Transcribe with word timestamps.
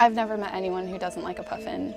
I've 0.00 0.14
never 0.14 0.36
met 0.36 0.54
anyone 0.54 0.86
who 0.86 0.96
doesn't 0.96 1.24
like 1.24 1.40
a 1.40 1.42
puffin. 1.42 1.92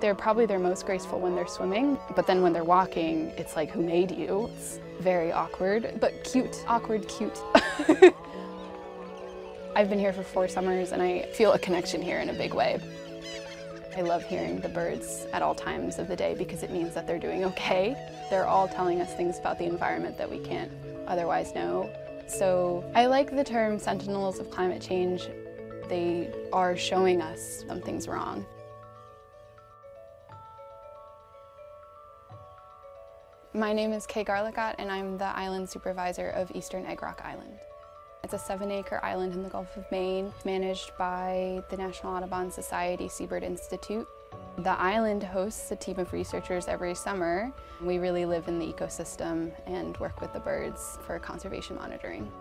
They're 0.00 0.14
probably 0.14 0.44
their 0.44 0.58
most 0.58 0.84
graceful 0.84 1.18
when 1.18 1.34
they're 1.34 1.46
swimming, 1.46 1.98
but 2.14 2.26
then 2.26 2.42
when 2.42 2.52
they're 2.52 2.64
walking, 2.64 3.32
it's 3.38 3.56
like, 3.56 3.70
who 3.70 3.80
made 3.80 4.10
you? 4.10 4.50
It's 4.54 4.78
very 5.00 5.32
awkward, 5.32 5.96
but 6.00 6.22
cute. 6.22 6.62
Awkward, 6.68 7.08
cute. 7.08 7.40
I've 9.74 9.88
been 9.88 9.98
here 9.98 10.12
for 10.12 10.22
four 10.22 10.48
summers 10.48 10.92
and 10.92 11.00
I 11.00 11.22
feel 11.32 11.54
a 11.54 11.58
connection 11.58 12.02
here 12.02 12.20
in 12.20 12.28
a 12.28 12.34
big 12.34 12.52
way. 12.52 12.78
I 13.96 14.02
love 14.02 14.22
hearing 14.24 14.60
the 14.60 14.68
birds 14.68 15.26
at 15.32 15.40
all 15.40 15.54
times 15.54 15.98
of 15.98 16.08
the 16.08 16.16
day 16.16 16.34
because 16.34 16.62
it 16.62 16.70
means 16.70 16.92
that 16.92 17.06
they're 17.06 17.18
doing 17.18 17.44
okay. 17.44 17.96
They're 18.28 18.46
all 18.46 18.68
telling 18.68 19.00
us 19.00 19.14
things 19.14 19.38
about 19.38 19.58
the 19.58 19.64
environment 19.64 20.18
that 20.18 20.30
we 20.30 20.40
can't 20.40 20.70
otherwise 21.06 21.54
know. 21.54 21.90
So 22.26 22.84
I 22.94 23.06
like 23.06 23.34
the 23.34 23.44
term 23.44 23.78
sentinels 23.78 24.40
of 24.40 24.50
climate 24.50 24.82
change. 24.82 25.30
They 25.88 26.32
are 26.52 26.76
showing 26.76 27.22
us 27.22 27.64
something's 27.68 28.08
wrong. 28.08 28.44
My 33.54 33.72
name 33.72 33.92
is 33.92 34.04
Kay 34.04 34.24
Garlicott 34.24 34.74
and 34.78 34.90
I'm 34.90 35.16
the 35.16 35.26
island 35.26 35.70
supervisor 35.70 36.30
of 36.30 36.50
Eastern 36.54 36.84
Egg 36.86 37.02
Rock 37.02 37.22
Island. 37.24 37.58
It's 38.24 38.34
a 38.34 38.38
seven 38.38 38.72
acre 38.72 38.98
island 39.04 39.34
in 39.34 39.44
the 39.44 39.48
Gulf 39.48 39.76
of 39.76 39.88
Maine, 39.92 40.32
managed 40.44 40.90
by 40.98 41.62
the 41.70 41.76
National 41.76 42.14
Audubon 42.14 42.50
Society 42.50 43.08
Seabird 43.08 43.44
Institute. 43.44 44.08
The 44.58 44.78
island 44.80 45.22
hosts 45.22 45.70
a 45.70 45.76
team 45.76 46.00
of 46.00 46.12
researchers 46.12 46.66
every 46.66 46.96
summer. 46.96 47.52
We 47.80 47.98
really 47.98 48.26
live 48.26 48.48
in 48.48 48.58
the 48.58 48.66
ecosystem 48.66 49.52
and 49.66 49.96
work 49.98 50.20
with 50.20 50.32
the 50.32 50.40
birds 50.40 50.98
for 51.06 51.20
conservation 51.20 51.76
monitoring. 51.76 52.32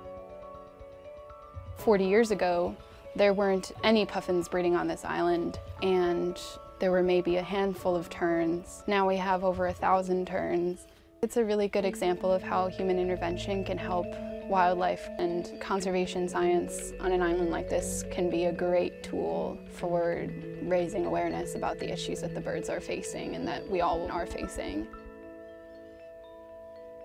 40 1.78 2.06
years 2.06 2.32
ago, 2.32 2.76
there 3.16 3.34
weren't 3.34 3.72
any 3.84 4.06
puffins 4.06 4.48
breeding 4.48 4.76
on 4.76 4.88
this 4.88 5.06
island 5.06 5.60
and 5.82 6.40
there 6.80 6.92
were 6.92 7.04
maybe 7.04 7.38
a 7.38 7.44
handful 7.44 7.96
of 7.96 8.10
terns. 8.10 8.84
Now 8.88 9.08
we 9.08 9.18
have 9.18 9.44
over 9.44 9.68
a 9.68 9.74
thousand 9.74 10.28
terns 10.28 10.88
it's 11.26 11.38
a 11.38 11.44
really 11.44 11.68
good 11.68 11.86
example 11.86 12.32
of 12.32 12.44
how 12.44 12.68
human 12.68 13.00
intervention 13.00 13.64
can 13.64 13.80
help 13.80 14.06
wildlife 14.48 15.10
and 15.18 15.60
conservation 15.60 16.30
science 16.30 16.94
on 17.00 17.12
an 17.12 17.20
island 17.20 17.50
like 17.50 17.68
this 17.68 18.04
can 18.12 18.30
be 18.30 18.46
a 18.46 18.52
great 18.52 19.02
tool 19.02 19.58
for 19.72 20.28
raising 20.62 21.08
awareness 21.08 21.56
about 21.56 21.80
the 21.80 21.92
issues 21.92 22.22
that 22.22 22.36
the 22.36 22.40
birds 22.40 22.70
are 22.70 22.80
facing 22.80 23.34
and 23.36 23.48
that 23.48 23.68
we 23.68 23.82
all 23.82 24.08
are 24.12 24.28
facing. 24.28 24.88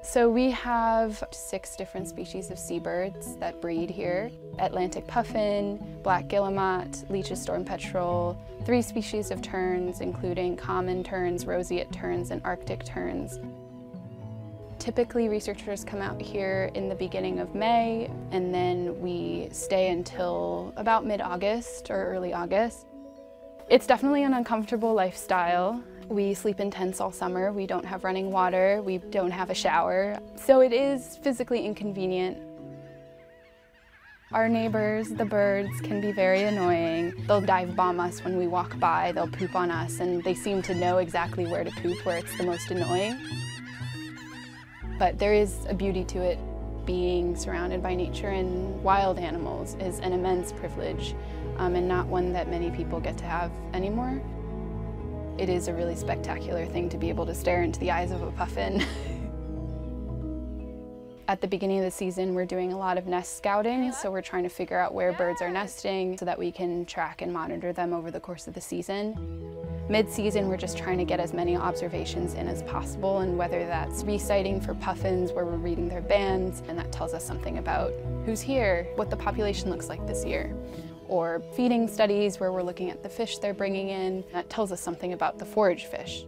So 0.03 0.31
we 0.31 0.51
have 0.51 1.23
six 1.31 1.77
different 1.77 2.09
species 2.09 2.51
of 2.51 2.59
seabirds 2.59 3.37
that 3.37 3.61
breed 3.61 3.91
here. 3.91 4.31
Atlantic 4.59 5.07
puffin, 5.07 5.99
black 6.03 6.27
guillemot, 6.27 7.05
Leach's 7.11 7.41
storm 7.41 7.65
petrel, 7.65 8.37
three 8.65 8.83
species 8.83 9.31
of 9.31 9.43
terns 9.43 10.01
including 10.01 10.57
common 10.57 11.05
terns, 11.05 11.47
roseate 11.47 11.93
terns, 11.93 12.31
and 12.31 12.41
arctic 12.45 12.83
terns. 12.85 13.39
Typically 14.79 15.29
researchers 15.29 15.85
come 15.85 16.01
out 16.01 16.21
here 16.21 16.71
in 16.75 16.89
the 16.89 16.95
beginning 16.95 17.39
of 17.39 17.55
May 17.55 18.11
and 18.33 18.55
then 18.55 18.99
we 19.01 19.49
stay 19.53 19.91
until 19.91 20.73
about 20.77 21.05
mid-August 21.05 21.91
or 21.91 22.07
early 22.07 22.33
August. 22.33 22.87
It's 23.69 23.87
definitely 23.87 24.25
an 24.25 24.33
uncomfortable 24.33 24.95
lifestyle. 24.95 25.83
We 26.11 26.35
sleep 26.35 26.59
in 26.59 26.73
tents 26.73 27.01
all 27.01 27.13
summer, 27.13 27.53
we 27.53 27.69
don't 27.69 27.85
have 27.85 28.03
running 28.03 28.33
water, 28.33 28.83
we 28.85 28.99
don't 28.99 29.31
have 29.31 29.49
a 29.49 29.55
shower. 29.55 30.19
So 30.35 30.61
it 30.61 30.73
is 30.73 31.17
physically 31.19 31.65
inconvenient. 31.65 32.37
Our 34.33 34.49
neighbors, 34.49 35.11
the 35.11 35.25
birds, 35.25 35.81
can 35.83 36.01
be 36.01 36.11
very 36.11 36.43
annoying. 36.43 37.15
They'll 37.29 37.41
dive 37.41 37.77
bomb 37.77 38.01
us 38.01 38.25
when 38.25 38.37
we 38.37 38.49
walk 38.49 38.77
by, 38.81 39.13
they'll 39.13 39.29
poop 39.29 39.55
on 39.55 39.71
us, 39.71 40.01
and 40.01 40.25
they 40.25 40.35
seem 40.35 40.63
to 40.63 40.75
know 40.75 40.99
exactly 40.99 41.47
where 41.47 41.63
to 41.63 41.71
poop, 41.71 42.05
where 42.05 42.17
it's 42.17 42.37
the 42.37 42.45
most 42.45 42.73
annoying. 42.73 43.17
But 44.99 45.17
there 45.17 45.33
is 45.33 45.65
a 45.69 45.75
beauty 45.75 46.03
to 46.07 46.21
it. 46.23 46.41
Being 46.87 47.37
surrounded 47.37 47.85
by 47.85 47.95
nature 47.95 48.31
and 48.31 48.83
wild 48.83 49.17
animals 49.21 49.77
is 49.79 50.01
an 50.01 50.13
immense 50.13 50.51
privilege 50.51 51.15
um, 51.59 51.77
and 51.77 51.87
not 51.87 52.09
one 52.09 52.33
that 52.33 52.49
many 52.49 52.73
people 52.73 52.99
get 52.99 53.17
to 53.19 53.25
have 53.25 53.53
anymore. 53.75 54.21
It 55.41 55.49
is 55.49 55.67
a 55.69 55.73
really 55.73 55.97
spectacular 55.97 56.67
thing 56.67 56.91
to 56.91 56.99
be 56.99 57.09
able 57.09 57.25
to 57.25 57.35
stare 57.35 57.63
into 57.63 57.81
the 57.81 57.91
eyes 57.91 58.11
of 58.11 58.23
a 58.23 58.31
puffin. 58.33 58.85
At 61.29 61.41
the 61.41 61.49
beginning 61.49 61.79
of 61.79 61.87
the 61.87 61.91
season, 61.91 62.35
we're 62.35 62.45
doing 62.45 62.75
a 62.75 62.77
lot 62.77 62.99
of 62.99 63.07
nest 63.07 63.39
scouting, 63.39 63.91
so 63.91 64.11
we're 64.11 64.21
trying 64.21 64.43
to 64.43 64.51
figure 64.51 64.79
out 64.79 64.93
where 64.93 65.15
birds 65.15 65.41
are 65.41 65.49
nesting 65.49 66.19
so 66.19 66.27
that 66.27 66.39
we 66.39 66.53
can 66.53 66.85
track 66.85 67.23
and 67.23 67.33
monitor 67.33 67.73
them 67.73 67.95
over 67.95 68.11
the 68.11 68.21
course 68.21 68.49
of 68.49 68.53
the 68.53 68.61
season. 68.61 69.15
Mid-season, 69.89 70.47
we're 70.47 70.59
just 70.59 70.77
trying 70.77 70.99
to 70.99 71.07
get 71.07 71.21
as 71.21 71.33
many 71.33 71.57
observations 71.57 72.35
in 72.35 72.47
as 72.47 72.63
possible, 72.65 73.21
and 73.21 73.39
whether 73.39 73.65
that's 73.65 74.03
resighting 74.03 74.63
for 74.63 74.75
puffins, 74.75 75.33
where 75.33 75.47
we're 75.47 75.57
reading 75.57 75.89
their 75.89 76.03
bands, 76.03 76.63
and 76.69 76.79
that 76.79 76.93
tells 76.93 77.15
us 77.15 77.25
something 77.25 77.57
about 77.57 77.95
who's 78.27 78.43
here, 78.43 78.89
what 78.97 79.09
the 79.09 79.17
population 79.17 79.71
looks 79.71 79.89
like 79.89 80.07
this 80.07 80.23
year, 80.23 80.55
or 81.11 81.43
feeding 81.55 81.89
studies 81.89 82.39
where 82.39 82.53
we're 82.53 82.63
looking 82.63 82.89
at 82.89 83.03
the 83.03 83.09
fish 83.09 83.39
they're 83.39 83.53
bringing 83.53 83.89
in, 83.89 84.25
that 84.33 84.49
tells 84.49 84.71
us 84.71 84.81
something 84.81 85.13
about 85.13 85.39
the 85.39 85.45
forage 85.45 85.87
fish. 85.87 86.25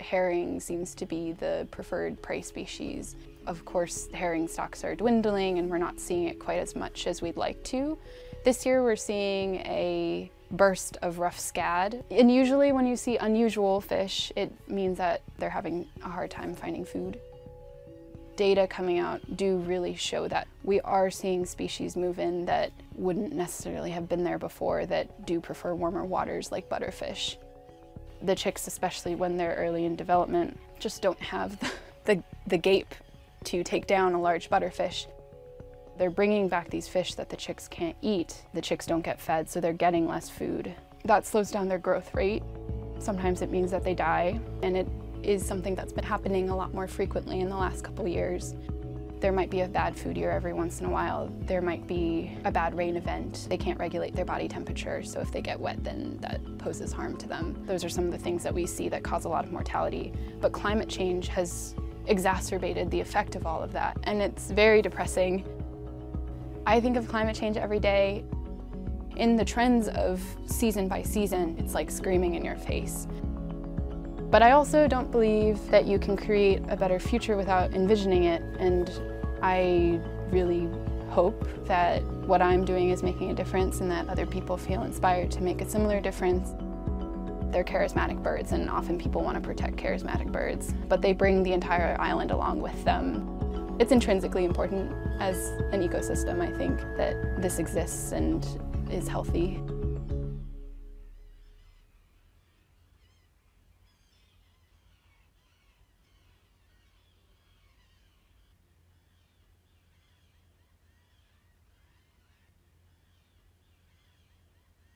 Herring 0.00 0.58
seems 0.58 0.94
to 0.94 1.06
be 1.06 1.32
the 1.32 1.68
preferred 1.70 2.20
prey 2.22 2.40
species. 2.40 3.14
Of 3.46 3.64
course, 3.66 4.08
herring 4.14 4.48
stocks 4.48 4.84
are 4.84 4.94
dwindling 4.94 5.58
and 5.58 5.70
we're 5.70 5.78
not 5.78 6.00
seeing 6.00 6.24
it 6.24 6.38
quite 6.38 6.58
as 6.58 6.74
much 6.74 7.06
as 7.06 7.20
we'd 7.20 7.36
like 7.36 7.62
to. 7.64 7.98
This 8.44 8.64
year 8.64 8.82
we're 8.82 8.96
seeing 8.96 9.56
a 9.56 10.30
burst 10.50 10.96
of 11.02 11.18
rough 11.18 11.38
scad. 11.38 12.04
And 12.10 12.32
usually 12.32 12.72
when 12.72 12.86
you 12.86 12.96
see 12.96 13.18
unusual 13.18 13.82
fish, 13.82 14.32
it 14.34 14.50
means 14.68 14.96
that 14.96 15.22
they're 15.38 15.50
having 15.50 15.86
a 16.02 16.08
hard 16.08 16.30
time 16.30 16.54
finding 16.54 16.86
food. 16.86 17.20
Data 18.36 18.66
coming 18.66 18.98
out 18.98 19.36
do 19.36 19.58
really 19.58 19.94
show 19.94 20.26
that 20.28 20.48
we 20.64 20.80
are 20.80 21.10
seeing 21.10 21.46
species 21.46 21.96
move 21.96 22.18
in 22.18 22.44
that 22.46 22.72
wouldn't 22.94 23.32
necessarily 23.32 23.90
have 23.90 24.08
been 24.08 24.24
there 24.24 24.38
before 24.38 24.86
that 24.86 25.24
do 25.24 25.40
prefer 25.40 25.74
warmer 25.74 26.04
waters 26.04 26.50
like 26.50 26.68
butterfish. 26.68 27.36
The 28.22 28.34
chicks, 28.34 28.66
especially 28.66 29.14
when 29.14 29.36
they're 29.36 29.54
early 29.54 29.84
in 29.84 29.94
development, 29.94 30.58
just 30.80 31.00
don't 31.00 31.20
have 31.20 31.58
the, 31.60 31.72
the, 32.04 32.22
the 32.46 32.58
gape 32.58 32.94
to 33.44 33.62
take 33.62 33.86
down 33.86 34.14
a 34.14 34.20
large 34.20 34.50
butterfish. 34.50 35.06
They're 35.96 36.10
bringing 36.10 36.48
back 36.48 36.70
these 36.70 36.88
fish 36.88 37.14
that 37.14 37.28
the 37.28 37.36
chicks 37.36 37.68
can't 37.68 37.96
eat. 38.02 38.42
The 38.52 38.60
chicks 38.60 38.86
don't 38.86 39.04
get 39.04 39.20
fed, 39.20 39.48
so 39.48 39.60
they're 39.60 39.72
getting 39.72 40.08
less 40.08 40.28
food. 40.28 40.74
That 41.04 41.24
slows 41.24 41.50
down 41.50 41.68
their 41.68 41.78
growth 41.78 42.12
rate. 42.14 42.42
Sometimes 42.98 43.42
it 43.42 43.50
means 43.50 43.70
that 43.70 43.84
they 43.84 43.94
die, 43.94 44.40
and 44.62 44.76
it 44.76 44.88
is 45.24 45.44
something 45.44 45.74
that's 45.74 45.92
been 45.92 46.04
happening 46.04 46.50
a 46.50 46.56
lot 46.56 46.74
more 46.74 46.86
frequently 46.86 47.40
in 47.40 47.48
the 47.48 47.56
last 47.56 47.82
couple 47.82 48.06
years. 48.06 48.54
There 49.20 49.32
might 49.32 49.48
be 49.48 49.62
a 49.62 49.68
bad 49.68 49.96
food 49.96 50.18
year 50.18 50.30
every 50.30 50.52
once 50.52 50.80
in 50.80 50.86
a 50.86 50.90
while. 50.90 51.32
There 51.40 51.62
might 51.62 51.86
be 51.86 52.36
a 52.44 52.52
bad 52.52 52.76
rain 52.76 52.96
event. 52.96 53.46
They 53.48 53.56
can't 53.56 53.78
regulate 53.78 54.14
their 54.14 54.26
body 54.26 54.48
temperature, 54.48 55.02
so 55.02 55.20
if 55.20 55.32
they 55.32 55.40
get 55.40 55.58
wet, 55.58 55.82
then 55.82 56.18
that 56.20 56.40
poses 56.58 56.92
harm 56.92 57.16
to 57.16 57.26
them. 57.26 57.56
Those 57.64 57.84
are 57.84 57.88
some 57.88 58.04
of 58.04 58.12
the 58.12 58.18
things 58.18 58.42
that 58.42 58.52
we 58.52 58.66
see 58.66 58.90
that 58.90 59.02
cause 59.02 59.24
a 59.24 59.28
lot 59.30 59.46
of 59.46 59.50
mortality. 59.52 60.12
But 60.42 60.52
climate 60.52 60.90
change 60.90 61.28
has 61.28 61.74
exacerbated 62.06 62.90
the 62.90 63.00
effect 63.00 63.34
of 63.34 63.46
all 63.46 63.62
of 63.62 63.72
that, 63.72 63.96
and 64.02 64.20
it's 64.20 64.50
very 64.50 64.82
depressing. 64.82 65.42
I 66.66 66.78
think 66.80 66.98
of 66.98 67.08
climate 67.08 67.34
change 67.34 67.56
every 67.56 67.80
day. 67.80 68.24
In 69.16 69.36
the 69.36 69.44
trends 69.44 69.88
of 69.88 70.20
season 70.46 70.86
by 70.86 71.02
season, 71.02 71.56
it's 71.58 71.72
like 71.72 71.90
screaming 71.90 72.34
in 72.34 72.44
your 72.44 72.56
face. 72.56 73.06
But 74.34 74.42
I 74.42 74.50
also 74.50 74.88
don't 74.88 75.12
believe 75.12 75.64
that 75.70 75.86
you 75.86 75.96
can 75.96 76.16
create 76.16 76.60
a 76.68 76.76
better 76.76 76.98
future 76.98 77.36
without 77.36 77.72
envisioning 77.72 78.24
it, 78.24 78.42
and 78.58 78.90
I 79.40 80.00
really 80.30 80.68
hope 81.10 81.46
that 81.66 82.02
what 82.26 82.42
I'm 82.42 82.64
doing 82.64 82.90
is 82.90 83.00
making 83.04 83.30
a 83.30 83.34
difference 83.34 83.80
and 83.80 83.88
that 83.92 84.08
other 84.08 84.26
people 84.26 84.56
feel 84.56 84.82
inspired 84.82 85.30
to 85.30 85.40
make 85.40 85.60
a 85.60 85.70
similar 85.70 86.00
difference. 86.00 86.48
They're 87.52 87.62
charismatic 87.62 88.24
birds, 88.24 88.50
and 88.50 88.68
often 88.68 88.98
people 88.98 89.22
want 89.22 89.36
to 89.36 89.40
protect 89.40 89.76
charismatic 89.76 90.32
birds, 90.32 90.74
but 90.88 91.00
they 91.00 91.12
bring 91.12 91.44
the 91.44 91.52
entire 91.52 91.96
island 92.00 92.32
along 92.32 92.60
with 92.60 92.84
them. 92.84 93.76
It's 93.78 93.92
intrinsically 93.92 94.44
important 94.44 94.92
as 95.20 95.50
an 95.70 95.88
ecosystem, 95.88 96.40
I 96.40 96.50
think, 96.58 96.80
that 96.96 97.40
this 97.40 97.60
exists 97.60 98.10
and 98.10 98.44
is 98.90 99.06
healthy. 99.06 99.62